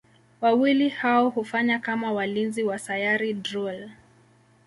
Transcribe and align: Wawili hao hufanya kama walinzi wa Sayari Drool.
Wawili 0.41 0.89
hao 0.89 1.29
hufanya 1.29 1.79
kama 1.79 2.11
walinzi 2.11 2.63
wa 2.63 2.79
Sayari 2.79 3.33
Drool. 3.33 3.89